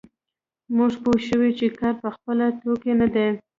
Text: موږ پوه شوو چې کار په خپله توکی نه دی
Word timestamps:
موږ 0.75 0.93
پوه 1.03 1.17
شوو 1.27 1.49
چې 1.59 1.65
کار 1.79 1.93
په 2.01 2.09
خپله 2.15 2.45
توکی 2.59 2.93
نه 3.01 3.07
دی 3.13 3.27